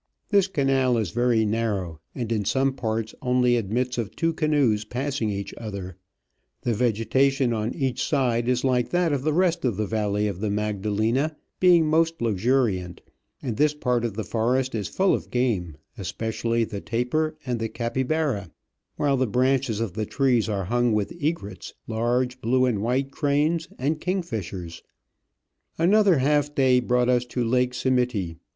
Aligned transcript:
This 0.29 0.47
canal 0.47 0.97
is 0.97 1.11
very 1.11 1.45
narrow, 1.45 1.99
and 2.15 2.31
in 2.31 2.43
some 2.43 2.73
parts 2.73 3.13
only 3.21 3.55
admits 3.55 3.99
of 3.99 4.15
two 4.15 4.33
canoes 4.33 4.83
passing 4.83 5.29
each 5.29 5.53
other; 5.59 5.95
the 6.63 6.73
vegetation 6.73 7.53
on 7.53 7.75
each 7.75 8.01
side 8.03 8.49
is 8.49 8.63
like 8.63 8.89
that 8.89 9.13
of 9.13 9.21
the 9.21 9.31
rest 9.31 9.63
of 9.63 9.77
the 9.77 9.85
valley 9.85 10.27
of 10.27 10.39
the 10.39 10.49
Magdalena, 10.49 11.37
being 11.59 11.85
most 11.85 12.19
luxuriant, 12.19 13.01
and 13.43 13.57
this 13.57 13.75
part 13.75 14.03
of 14.03 14.15
the 14.15 14.23
forest 14.23 14.73
is 14.73 14.87
full 14.87 15.13
of 15.13 15.29
game, 15.29 15.75
especially 15.99 16.63
the 16.63 16.81
tapir 16.81 17.37
and 17.45 17.59
the 17.59 17.69
capibara, 17.69 18.49
while 18.95 19.17
the 19.17 19.27
branches 19.27 19.79
of 19.79 19.93
the 19.93 20.07
trees 20.07 20.49
are 20.49 20.65
hung 20.65 20.93
with 20.93 21.11
egrets, 21.21 21.75
large 21.85 22.41
blue 22.41 22.65
and 22.65 22.81
white 22.81 23.11
cranes, 23.11 23.67
and 23.77 24.01
kingfishers. 24.01 24.81
Another 25.77 26.17
half 26.17 26.55
day 26.55 26.79
brought 26.79 27.07
us 27.07 27.23
to 27.23 27.43
Lake 27.43 27.75
Simiti. 27.75 28.37